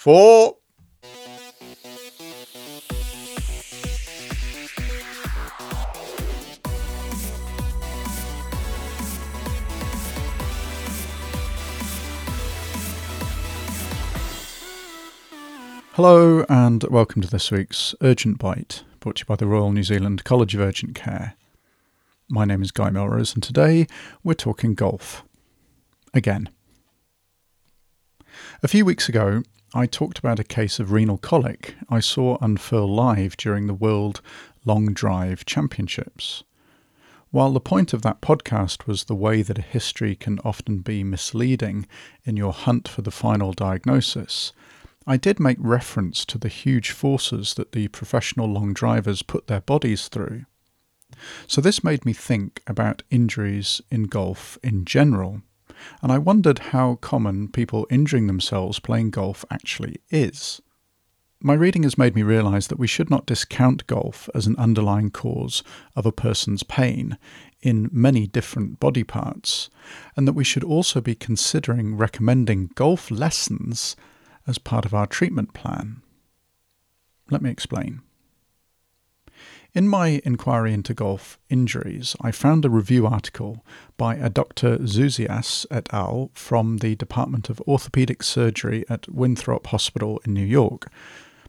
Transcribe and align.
four. 0.00 0.56
Hello, 15.92 16.46
and 16.48 16.82
welcome 16.84 17.20
to 17.20 17.28
this 17.28 17.50
week's 17.50 17.94
Urgent 18.00 18.38
Bite, 18.38 18.84
brought 19.00 19.16
to 19.16 19.20
you 19.20 19.26
by 19.26 19.36
the 19.36 19.46
Royal 19.46 19.70
New 19.70 19.82
Zealand 19.82 20.24
College 20.24 20.54
of 20.54 20.62
Urgent 20.62 20.94
Care. 20.94 21.34
My 22.30 22.46
name 22.46 22.62
is 22.62 22.70
Guy 22.70 22.88
Melrose, 22.88 23.34
and 23.34 23.42
today 23.42 23.86
we're 24.24 24.32
talking 24.32 24.72
golf. 24.72 25.24
Again. 26.14 26.48
A 28.62 28.68
few 28.68 28.86
weeks 28.86 29.06
ago, 29.06 29.42
I 29.72 29.86
talked 29.86 30.18
about 30.18 30.40
a 30.40 30.44
case 30.44 30.80
of 30.80 30.90
renal 30.90 31.16
colic 31.16 31.76
I 31.88 32.00
saw 32.00 32.38
unfurl 32.40 32.92
live 32.92 33.36
during 33.36 33.68
the 33.68 33.74
World 33.74 34.20
Long 34.64 34.92
Drive 34.92 35.44
Championships. 35.44 36.42
While 37.30 37.52
the 37.52 37.60
point 37.60 37.92
of 37.92 38.02
that 38.02 38.20
podcast 38.20 38.88
was 38.88 39.04
the 39.04 39.14
way 39.14 39.42
that 39.42 39.58
a 39.58 39.62
history 39.62 40.16
can 40.16 40.40
often 40.40 40.78
be 40.78 41.04
misleading 41.04 41.86
in 42.24 42.36
your 42.36 42.52
hunt 42.52 42.88
for 42.88 43.02
the 43.02 43.12
final 43.12 43.52
diagnosis, 43.52 44.52
I 45.06 45.16
did 45.16 45.38
make 45.38 45.58
reference 45.60 46.24
to 46.24 46.38
the 46.38 46.48
huge 46.48 46.90
forces 46.90 47.54
that 47.54 47.70
the 47.70 47.86
professional 47.88 48.48
long 48.48 48.74
drivers 48.74 49.22
put 49.22 49.46
their 49.46 49.60
bodies 49.60 50.08
through. 50.08 50.46
So 51.46 51.60
this 51.60 51.84
made 51.84 52.04
me 52.04 52.12
think 52.12 52.60
about 52.66 53.04
injuries 53.08 53.80
in 53.88 54.04
golf 54.04 54.58
in 54.64 54.84
general, 54.84 55.42
and 56.02 56.10
I 56.10 56.18
wondered 56.18 56.58
how 56.58 56.96
common 56.96 57.48
people 57.48 57.86
injuring 57.90 58.26
themselves 58.26 58.78
playing 58.78 59.10
golf 59.10 59.44
actually 59.50 59.96
is. 60.10 60.60
My 61.42 61.54
reading 61.54 61.84
has 61.84 61.96
made 61.96 62.14
me 62.14 62.22
realise 62.22 62.66
that 62.66 62.78
we 62.78 62.86
should 62.86 63.08
not 63.08 63.24
discount 63.24 63.86
golf 63.86 64.28
as 64.34 64.46
an 64.46 64.56
underlying 64.58 65.10
cause 65.10 65.62
of 65.96 66.04
a 66.04 66.12
person's 66.12 66.62
pain 66.62 67.16
in 67.62 67.88
many 67.90 68.26
different 68.26 68.78
body 68.78 69.04
parts, 69.04 69.70
and 70.16 70.28
that 70.28 70.34
we 70.34 70.44
should 70.44 70.64
also 70.64 71.00
be 71.00 71.14
considering 71.14 71.96
recommending 71.96 72.70
golf 72.74 73.10
lessons 73.10 73.96
as 74.46 74.58
part 74.58 74.84
of 74.84 74.92
our 74.92 75.06
treatment 75.06 75.54
plan. 75.54 76.02
Let 77.30 77.40
me 77.40 77.50
explain. 77.50 78.02
In 79.72 79.86
my 79.86 80.20
inquiry 80.24 80.72
into 80.72 80.94
golf 80.94 81.38
injuries, 81.48 82.16
I 82.20 82.32
found 82.32 82.64
a 82.64 82.70
review 82.70 83.06
article 83.06 83.64
by 83.96 84.16
a 84.16 84.28
Dr. 84.28 84.78
Zouzias 84.78 85.64
et 85.70 85.88
al. 85.92 86.32
from 86.34 86.78
the 86.78 86.96
Department 86.96 87.48
of 87.48 87.60
Orthopedic 87.68 88.24
Surgery 88.24 88.84
at 88.88 89.08
Winthrop 89.08 89.68
Hospital 89.68 90.20
in 90.24 90.34
New 90.34 90.44
York, 90.44 90.90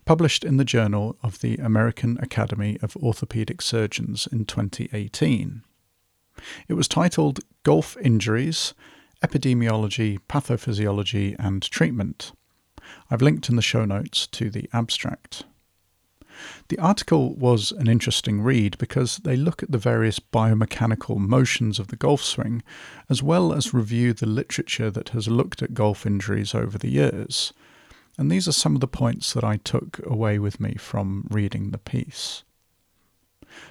published 0.05 0.43
in 0.43 0.57
the 0.57 0.63
Journal 0.63 1.17
of 1.23 1.39
the 1.39 1.57
American 1.57 2.19
Academy 2.21 2.77
of 2.83 2.95
Orthopedic 2.97 3.59
Surgeons 3.59 4.27
in 4.31 4.45
2018. 4.45 5.63
It 6.67 6.73
was 6.75 6.87
titled 6.87 7.39
Golf 7.63 7.97
Injuries 7.97 8.75
Epidemiology, 9.23 10.19
Pathophysiology, 10.29 11.35
and 11.39 11.63
Treatment 11.63 12.33
I've 13.09 13.21
linked 13.21 13.49
in 13.49 13.55
the 13.55 13.61
show 13.61 13.85
notes 13.85 14.27
to 14.27 14.49
the 14.49 14.69
abstract. 14.73 15.45
The 16.69 16.79
article 16.79 17.35
was 17.35 17.71
an 17.73 17.87
interesting 17.87 18.41
read 18.41 18.77
because 18.77 19.17
they 19.17 19.35
look 19.35 19.61
at 19.63 19.71
the 19.71 19.77
various 19.77 20.19
biomechanical 20.19 21.17
motions 21.17 21.79
of 21.79 21.87
the 21.87 21.95
golf 21.95 22.21
swing, 22.21 22.63
as 23.09 23.21
well 23.21 23.53
as 23.53 23.73
review 23.73 24.13
the 24.13 24.25
literature 24.25 24.91
that 24.91 25.09
has 25.09 25.27
looked 25.27 25.61
at 25.61 25.73
golf 25.73 26.05
injuries 26.05 26.55
over 26.55 26.77
the 26.77 26.89
years. 26.91 27.53
And 28.17 28.31
these 28.31 28.47
are 28.47 28.53
some 28.53 28.75
of 28.75 28.81
the 28.81 28.87
points 28.87 29.33
that 29.33 29.43
I 29.43 29.57
took 29.57 29.99
away 30.05 30.39
with 30.39 30.59
me 30.59 30.75
from 30.75 31.27
reading 31.29 31.71
the 31.71 31.77
piece. 31.77 32.43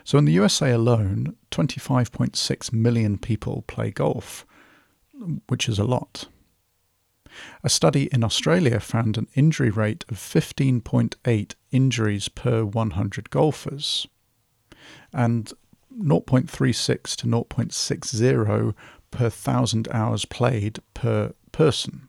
So, 0.05 0.19
in 0.19 0.25
the 0.25 0.33
USA 0.33 0.73
alone, 0.73 1.37
25.6 1.51 2.73
million 2.73 3.17
people 3.19 3.65
play 3.67 3.91
golf, 3.91 4.45
which 5.49 5.69
is 5.69 5.79
a 5.79 5.85
lot. 5.85 6.27
A 7.63 7.69
study 7.69 8.09
in 8.13 8.25
Australia 8.25 8.81
found 8.81 9.17
an 9.17 9.29
injury 9.35 9.71
rate 9.71 10.05
of 10.09 10.17
15.8 10.17 11.55
injuries 11.71 12.29
per 12.29 12.65
100 12.65 13.31
golfers 13.31 14.07
and 15.13 15.53
0.36 15.99 17.17
to 17.17 17.27
0.60 17.27 18.75
per 19.11 19.29
thousand 19.29 19.89
hours 19.91 20.25
played 20.25 20.79
per 20.95 21.33
person, 21.53 22.09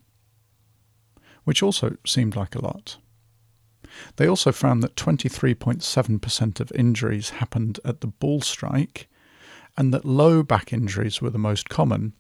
which 1.44 1.64
also 1.64 1.96
seemed 2.06 2.36
like 2.36 2.56
a 2.56 2.64
lot. 2.64 2.98
They 4.16 4.28
also 4.28 4.52
found 4.52 4.84
that 4.84 4.96
23.7% 4.96 6.60
of 6.60 6.72
injuries 6.74 7.30
happened 7.32 7.80
at 7.84 8.02
the 8.02 8.08
ball 8.08 8.42
strike, 8.42 9.10
and 9.78 9.94
that 9.94 10.06
low 10.06 10.44
back 10.44 10.72
injuries 10.72 11.22
were 11.22 11.30
the 11.30 11.38
most 11.38 11.70
common, 11.70 12.14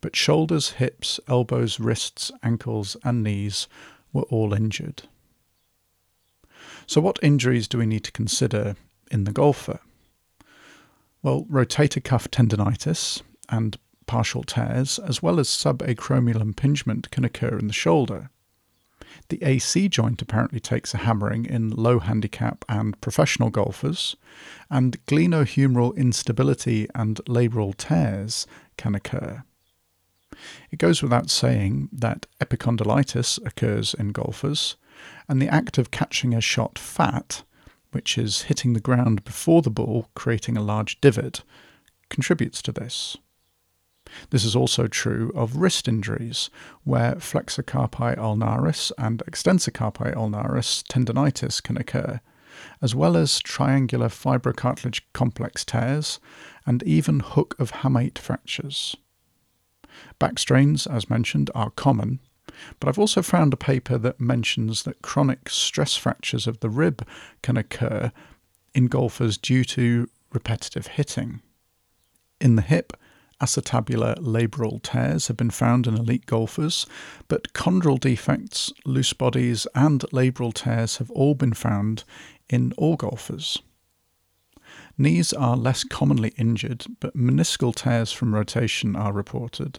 but 0.00 0.16
shoulders, 0.16 0.70
hips, 0.72 1.20
elbows, 1.28 1.80
wrists, 1.80 2.30
ankles, 2.42 2.96
and 3.04 3.22
knees 3.22 3.68
were 4.12 4.22
all 4.22 4.52
injured. 4.52 5.02
So, 6.86 7.00
what 7.00 7.18
injuries 7.22 7.68
do 7.68 7.78
we 7.78 7.86
need 7.86 8.04
to 8.04 8.12
consider 8.12 8.76
in 9.10 9.24
the 9.24 9.32
golfer? 9.32 9.80
Well, 11.22 11.44
rotator 11.50 12.02
cuff 12.02 12.30
tendonitis 12.30 13.22
and 13.48 13.76
partial 14.06 14.42
tears, 14.42 14.98
as 14.98 15.22
well 15.22 15.38
as 15.38 15.48
subacromial 15.48 16.40
impingement, 16.40 17.10
can 17.10 17.24
occur 17.24 17.58
in 17.58 17.66
the 17.66 17.72
shoulder. 17.72 18.30
The 19.28 19.42
AC 19.42 19.88
joint 19.88 20.22
apparently 20.22 20.60
takes 20.60 20.94
a 20.94 20.98
hammering 20.98 21.44
in 21.44 21.70
low 21.70 21.98
handicap 21.98 22.64
and 22.68 22.98
professional 23.00 23.50
golfers, 23.50 24.16
and 24.70 25.04
glenohumeral 25.06 25.96
instability 25.96 26.88
and 26.94 27.16
labral 27.26 27.76
tears 27.76 28.46
can 28.76 28.94
occur. 28.94 29.42
It 30.70 30.78
goes 30.78 31.02
without 31.02 31.30
saying 31.30 31.88
that 31.92 32.26
epicondylitis 32.40 33.44
occurs 33.44 33.94
in 33.94 34.12
golfers, 34.12 34.76
and 35.28 35.40
the 35.40 35.48
act 35.48 35.78
of 35.78 35.90
catching 35.90 36.34
a 36.34 36.40
shot 36.40 36.78
fat, 36.78 37.42
which 37.92 38.18
is 38.18 38.42
hitting 38.42 38.72
the 38.72 38.80
ground 38.80 39.24
before 39.24 39.62
the 39.62 39.70
ball, 39.70 40.08
creating 40.14 40.56
a 40.56 40.62
large 40.62 41.00
divot, 41.00 41.42
contributes 42.08 42.62
to 42.62 42.72
this. 42.72 43.16
This 44.30 44.44
is 44.44 44.56
also 44.56 44.86
true 44.86 45.32
of 45.34 45.56
wrist 45.56 45.86
injuries, 45.86 46.50
where 46.84 47.16
flexor 47.16 47.62
carpi 47.62 48.16
ulnaris 48.16 48.90
and 48.96 49.22
extensor 49.26 49.70
carpi 49.70 50.14
ulnaris 50.14 50.82
tendonitis 50.84 51.62
can 51.62 51.76
occur, 51.76 52.20
as 52.80 52.94
well 52.94 53.16
as 53.16 53.38
triangular 53.40 54.08
fibrocartilage 54.08 55.02
complex 55.12 55.64
tears 55.64 56.20
and 56.66 56.82
even 56.84 57.20
hook 57.20 57.54
of 57.58 57.72
hamate 57.72 58.18
fractures. 58.18 58.96
Back 60.18 60.38
strains, 60.38 60.86
as 60.86 61.10
mentioned, 61.10 61.50
are 61.54 61.70
common, 61.70 62.20
but 62.80 62.88
I've 62.88 62.98
also 62.98 63.22
found 63.22 63.52
a 63.52 63.56
paper 63.56 63.98
that 63.98 64.20
mentions 64.20 64.82
that 64.82 65.02
chronic 65.02 65.48
stress 65.48 65.96
fractures 65.96 66.46
of 66.46 66.60
the 66.60 66.70
rib 66.70 67.06
can 67.42 67.56
occur 67.56 68.12
in 68.74 68.86
golfers 68.86 69.36
due 69.36 69.64
to 69.64 70.08
repetitive 70.32 70.88
hitting. 70.88 71.40
In 72.40 72.56
the 72.56 72.62
hip, 72.62 72.92
acetabular 73.40 74.16
labral 74.16 74.82
tears 74.82 75.28
have 75.28 75.36
been 75.36 75.50
found 75.50 75.86
in 75.86 75.94
elite 75.94 76.26
golfers, 76.26 76.86
but 77.28 77.52
chondral 77.52 77.98
defects, 77.98 78.72
loose 78.84 79.12
bodies, 79.12 79.66
and 79.74 80.00
labral 80.12 80.52
tears 80.52 80.96
have 80.96 81.10
all 81.12 81.34
been 81.34 81.54
found 81.54 82.04
in 82.48 82.72
all 82.76 82.96
golfers. 82.96 83.58
Knees 84.96 85.32
are 85.32 85.56
less 85.56 85.84
commonly 85.84 86.32
injured, 86.36 86.86
but 87.00 87.16
meniscal 87.16 87.74
tears 87.74 88.12
from 88.12 88.34
rotation 88.34 88.96
are 88.96 89.12
reported 89.12 89.78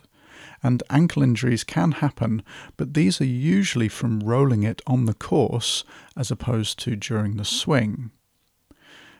and 0.61 0.83
ankle 0.89 1.23
injuries 1.23 1.63
can 1.63 1.93
happen, 1.93 2.43
but 2.77 2.93
these 2.93 3.19
are 3.21 3.25
usually 3.25 3.87
from 3.87 4.19
rolling 4.19 4.63
it 4.63 4.81
on 4.87 5.05
the 5.05 5.13
course 5.13 5.83
as 6.15 6.31
opposed 6.31 6.79
to 6.79 6.95
during 6.95 7.37
the 7.37 7.45
swing. 7.45 8.11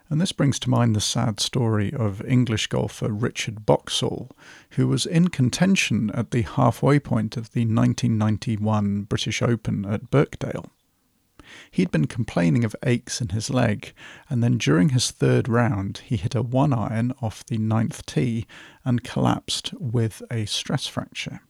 And 0.10 0.20
this 0.20 0.32
brings 0.32 0.60
to 0.62 0.70
mind 0.70 0.96
the 0.96 1.02
sad 1.02 1.40
story 1.40 1.94
of 1.94 2.26
English 2.26 2.68
golfer 2.68 3.10
Richard 3.10 3.66
Boxall, 3.66 4.32
who 4.72 4.88
was 4.88 5.06
in 5.06 5.28
contention 5.28 6.10
at 6.16 6.32
the 6.32 6.42
halfway 6.42 7.00
point 7.00 7.38
of 7.38 7.52
the 7.52 7.62
1991 7.62 9.04
British 9.04 9.44
Open 9.44 9.86
at 9.86 10.10
Birkdale. 10.10 10.72
He'd 11.72 11.92
been 11.92 12.08
complaining 12.08 12.64
of 12.64 12.76
aches 12.84 13.22
in 13.22 13.30
his 13.30 13.50
leg, 13.50 13.94
and 14.30 14.44
then 14.44 14.58
during 14.58 14.90
his 14.90 15.12
third 15.12 15.48
round, 15.48 16.02
he 16.06 16.18
hit 16.18 16.36
a 16.36 16.42
one 16.42 16.74
iron 16.74 17.14
off 17.22 17.46
the 17.46 17.58
ninth 17.58 18.06
tee 18.06 18.46
and 18.84 19.04
collapsed 19.04 19.74
with 19.80 20.22
a 20.32 20.46
stress 20.46 20.88
fracture. 20.88 21.42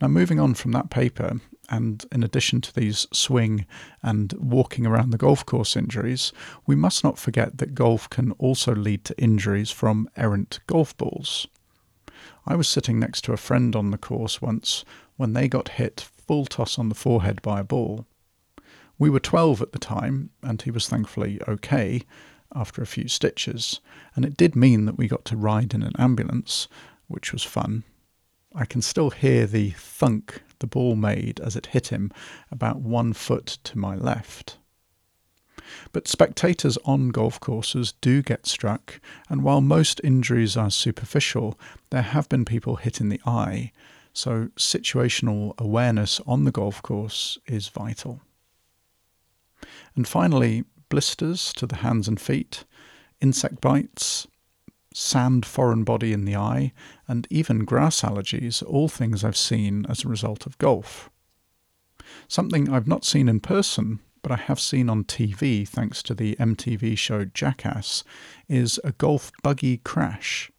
Now, 0.00 0.08
moving 0.08 0.40
on 0.40 0.54
from 0.54 0.72
that 0.72 0.90
paper, 0.90 1.40
and 1.68 2.04
in 2.10 2.22
addition 2.22 2.60
to 2.62 2.74
these 2.74 3.06
swing 3.12 3.66
and 4.02 4.32
walking 4.34 4.86
around 4.86 5.10
the 5.10 5.18
golf 5.18 5.44
course 5.44 5.76
injuries, 5.76 6.32
we 6.66 6.74
must 6.74 7.04
not 7.04 7.18
forget 7.18 7.58
that 7.58 7.74
golf 7.74 8.08
can 8.08 8.32
also 8.32 8.74
lead 8.74 9.04
to 9.04 9.20
injuries 9.20 9.70
from 9.70 10.08
errant 10.16 10.60
golf 10.66 10.96
balls. 10.96 11.46
I 12.46 12.56
was 12.56 12.68
sitting 12.68 12.98
next 12.98 13.22
to 13.24 13.32
a 13.32 13.36
friend 13.36 13.76
on 13.76 13.90
the 13.90 13.98
course 13.98 14.40
once 14.40 14.84
when 15.16 15.34
they 15.34 15.48
got 15.48 15.70
hit 15.70 16.00
full 16.00 16.46
toss 16.46 16.78
on 16.78 16.88
the 16.88 16.94
forehead 16.94 17.42
by 17.42 17.60
a 17.60 17.64
ball. 17.64 18.06
We 18.98 19.10
were 19.10 19.20
12 19.20 19.62
at 19.62 19.72
the 19.72 19.78
time, 19.78 20.30
and 20.42 20.60
he 20.60 20.70
was 20.70 20.88
thankfully 20.88 21.40
okay 21.46 22.02
after 22.54 22.82
a 22.82 22.86
few 22.86 23.08
stitches, 23.08 23.80
and 24.16 24.24
it 24.24 24.36
did 24.36 24.56
mean 24.56 24.86
that 24.86 24.98
we 24.98 25.06
got 25.06 25.24
to 25.26 25.36
ride 25.36 25.72
in 25.74 25.82
an 25.82 25.92
ambulance, 25.98 26.66
which 27.06 27.32
was 27.32 27.44
fun. 27.44 27.84
I 28.54 28.64
can 28.64 28.82
still 28.82 29.10
hear 29.10 29.46
the 29.46 29.70
thunk 29.70 30.42
the 30.58 30.66
ball 30.66 30.96
made 30.96 31.38
as 31.40 31.54
it 31.54 31.66
hit 31.66 31.88
him 31.88 32.10
about 32.50 32.80
one 32.80 33.12
foot 33.12 33.58
to 33.64 33.78
my 33.78 33.94
left. 33.94 34.58
But 35.92 36.08
spectators 36.08 36.78
on 36.84 37.10
golf 37.10 37.38
courses 37.38 37.92
do 38.00 38.22
get 38.22 38.46
struck, 38.46 39.00
and 39.28 39.42
while 39.42 39.60
most 39.60 40.00
injuries 40.02 40.56
are 40.56 40.70
superficial, 40.70 41.58
there 41.90 42.02
have 42.02 42.28
been 42.28 42.44
people 42.44 42.76
hit 42.76 43.00
in 43.00 43.10
the 43.10 43.20
eye, 43.26 43.72
so 44.12 44.48
situational 44.56 45.52
awareness 45.58 46.20
on 46.26 46.44
the 46.44 46.50
golf 46.50 46.82
course 46.82 47.38
is 47.46 47.68
vital. 47.68 48.22
And 49.98 50.06
finally, 50.06 50.62
blisters 50.90 51.52
to 51.54 51.66
the 51.66 51.78
hands 51.78 52.06
and 52.06 52.20
feet, 52.20 52.64
insect 53.20 53.60
bites, 53.60 54.28
sand 54.94 55.44
foreign 55.44 55.82
body 55.82 56.12
in 56.12 56.24
the 56.24 56.36
eye, 56.36 56.72
and 57.08 57.26
even 57.30 57.64
grass 57.64 58.02
allergies, 58.02 58.62
all 58.64 58.86
things 58.86 59.24
I've 59.24 59.36
seen 59.36 59.84
as 59.88 60.04
a 60.04 60.08
result 60.08 60.46
of 60.46 60.56
golf. 60.58 61.10
Something 62.28 62.72
I've 62.72 62.86
not 62.86 63.04
seen 63.04 63.28
in 63.28 63.40
person, 63.40 63.98
but 64.22 64.30
I 64.30 64.36
have 64.36 64.60
seen 64.60 64.88
on 64.88 65.02
TV 65.02 65.66
thanks 65.66 66.00
to 66.04 66.14
the 66.14 66.36
MTV 66.36 66.96
show 66.96 67.24
Jackass, 67.24 68.04
is 68.48 68.78
a 68.84 68.92
golf 68.92 69.32
buggy 69.42 69.78
crash. 69.78 70.52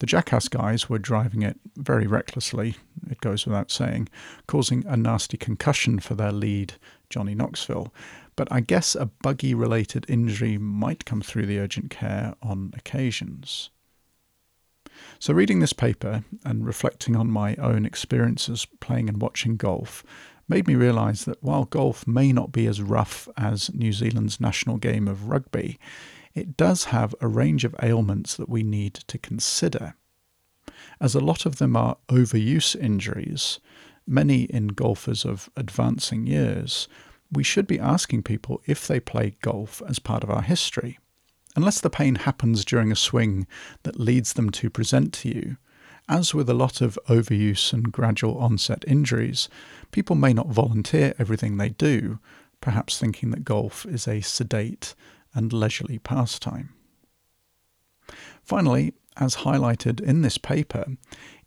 The 0.00 0.06
Jackass 0.06 0.48
guys 0.48 0.90
were 0.90 0.98
driving 0.98 1.40
it 1.40 1.58
very 1.76 2.06
recklessly, 2.06 2.74
it 3.08 3.20
goes 3.20 3.46
without 3.46 3.70
saying, 3.70 4.08
causing 4.46 4.84
a 4.86 4.98
nasty 4.98 5.38
concussion 5.38 5.98
for 5.98 6.14
their 6.14 6.32
lead, 6.32 6.74
Johnny 7.08 7.34
Knoxville, 7.34 7.94
but 8.36 8.48
I 8.50 8.60
guess 8.60 8.94
a 8.94 9.06
buggy 9.06 9.54
related 9.54 10.06
injury 10.08 10.58
might 10.58 11.04
come 11.04 11.20
through 11.20 11.46
the 11.46 11.58
urgent 11.58 11.90
care 11.90 12.34
on 12.42 12.72
occasions. 12.76 13.70
So, 15.18 15.34
reading 15.34 15.60
this 15.60 15.72
paper 15.72 16.24
and 16.44 16.66
reflecting 16.66 17.16
on 17.16 17.30
my 17.30 17.56
own 17.56 17.84
experiences 17.84 18.66
playing 18.80 19.08
and 19.08 19.20
watching 19.20 19.56
golf 19.56 20.04
made 20.48 20.66
me 20.66 20.74
realise 20.74 21.24
that 21.24 21.42
while 21.42 21.64
golf 21.64 22.06
may 22.06 22.32
not 22.32 22.52
be 22.52 22.66
as 22.66 22.82
rough 22.82 23.28
as 23.36 23.72
New 23.74 23.92
Zealand's 23.92 24.40
national 24.40 24.76
game 24.76 25.08
of 25.08 25.28
rugby, 25.28 25.78
it 26.34 26.56
does 26.56 26.84
have 26.84 27.14
a 27.20 27.28
range 27.28 27.64
of 27.64 27.74
ailments 27.82 28.36
that 28.36 28.48
we 28.48 28.62
need 28.62 28.94
to 28.94 29.18
consider. 29.18 29.94
As 31.00 31.14
a 31.14 31.20
lot 31.20 31.46
of 31.46 31.56
them 31.56 31.76
are 31.76 31.96
overuse 32.08 32.76
injuries, 32.76 33.60
many 34.06 34.42
in 34.44 34.68
golfers 34.68 35.24
of 35.24 35.48
advancing 35.56 36.26
years, 36.26 36.88
we 37.34 37.44
should 37.44 37.66
be 37.66 37.78
asking 37.78 38.22
people 38.22 38.62
if 38.66 38.86
they 38.86 39.00
play 39.00 39.36
golf 39.42 39.82
as 39.88 39.98
part 39.98 40.24
of 40.24 40.30
our 40.30 40.42
history. 40.42 40.98
Unless 41.56 41.80
the 41.80 41.90
pain 41.90 42.16
happens 42.16 42.64
during 42.64 42.90
a 42.90 42.96
swing 42.96 43.46
that 43.84 44.00
leads 44.00 44.32
them 44.32 44.50
to 44.50 44.70
present 44.70 45.12
to 45.14 45.28
you, 45.28 45.56
as 46.08 46.34
with 46.34 46.50
a 46.50 46.54
lot 46.54 46.80
of 46.80 46.98
overuse 47.08 47.72
and 47.72 47.92
gradual 47.92 48.36
onset 48.38 48.84
injuries, 48.86 49.48
people 49.90 50.16
may 50.16 50.32
not 50.32 50.48
volunteer 50.48 51.14
everything 51.18 51.56
they 51.56 51.70
do, 51.70 52.18
perhaps 52.60 52.98
thinking 52.98 53.30
that 53.30 53.44
golf 53.44 53.86
is 53.86 54.06
a 54.06 54.20
sedate 54.20 54.94
and 55.34 55.52
leisurely 55.52 55.98
pastime. 55.98 56.74
Finally, 58.42 58.92
as 59.16 59.36
highlighted 59.36 60.00
in 60.00 60.22
this 60.22 60.38
paper, 60.38 60.84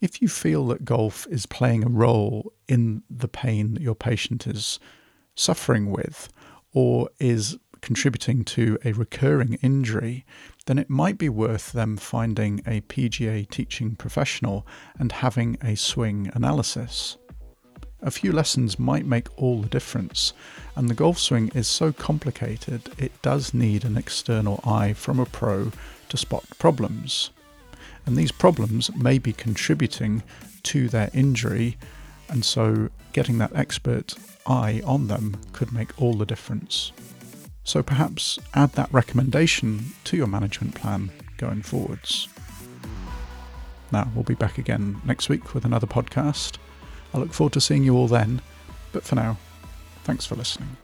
if 0.00 0.22
you 0.22 0.28
feel 0.28 0.66
that 0.66 0.84
golf 0.84 1.26
is 1.30 1.46
playing 1.46 1.84
a 1.84 1.88
role 1.88 2.52
in 2.66 3.02
the 3.10 3.28
pain 3.28 3.74
that 3.74 3.82
your 3.82 3.94
patient 3.94 4.46
is 4.46 4.80
suffering 5.38 5.90
with 5.90 6.28
or 6.72 7.08
is 7.18 7.56
contributing 7.80 8.44
to 8.44 8.78
a 8.84 8.92
recurring 8.92 9.54
injury, 9.62 10.24
then 10.66 10.78
it 10.78 10.90
might 10.90 11.16
be 11.16 11.28
worth 11.28 11.72
them 11.72 11.96
finding 11.96 12.60
a 12.66 12.80
PGA 12.82 13.48
teaching 13.48 13.94
professional 13.94 14.66
and 14.98 15.12
having 15.12 15.56
a 15.62 15.76
swing 15.76 16.30
analysis. 16.34 17.16
A 18.00 18.10
few 18.10 18.30
lessons 18.32 18.78
might 18.78 19.06
make 19.06 19.26
all 19.36 19.60
the 19.62 19.68
difference, 19.68 20.32
and 20.76 20.88
the 20.88 20.94
golf 20.94 21.18
swing 21.18 21.50
is 21.54 21.66
so 21.66 21.92
complicated 21.92 22.90
it 22.96 23.10
does 23.22 23.52
need 23.52 23.84
an 23.84 23.96
external 23.96 24.60
eye 24.64 24.92
from 24.92 25.18
a 25.18 25.26
pro 25.26 25.72
to 26.08 26.16
spot 26.16 26.44
problems. 26.58 27.30
And 28.06 28.16
these 28.16 28.32
problems 28.32 28.94
may 28.94 29.18
be 29.18 29.32
contributing 29.32 30.22
to 30.64 30.88
their 30.88 31.10
injury, 31.12 31.76
and 32.28 32.44
so 32.44 32.88
getting 33.12 33.38
that 33.38 33.54
expert 33.54 34.14
eye 34.46 34.82
on 34.84 35.08
them 35.08 35.36
could 35.52 35.72
make 35.72 36.00
all 36.00 36.14
the 36.14 36.26
difference. 36.26 36.92
So 37.64 37.82
perhaps 37.82 38.38
add 38.54 38.72
that 38.72 38.92
recommendation 38.92 39.92
to 40.04 40.16
your 40.16 40.26
management 40.26 40.74
plan 40.74 41.10
going 41.36 41.62
forwards. 41.62 42.28
Now, 43.92 44.10
we'll 44.14 44.24
be 44.24 44.34
back 44.34 44.58
again 44.58 45.00
next 45.04 45.28
week 45.28 45.54
with 45.54 45.64
another 45.64 45.86
podcast. 45.86 46.58
I 47.14 47.18
look 47.18 47.32
forward 47.32 47.54
to 47.54 47.60
seeing 47.60 47.84
you 47.84 47.96
all 47.96 48.08
then, 48.08 48.42
but 48.92 49.02
for 49.02 49.14
now, 49.14 49.38
thanks 50.04 50.26
for 50.26 50.34
listening. 50.34 50.76